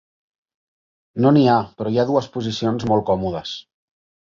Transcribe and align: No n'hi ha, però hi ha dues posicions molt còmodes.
No 1.25 1.33
n'hi 1.35 1.43
ha, 1.51 1.59
però 1.81 1.93
hi 1.97 2.01
ha 2.01 2.07
dues 2.13 2.31
posicions 2.39 2.89
molt 2.95 3.09
còmodes. 3.13 3.57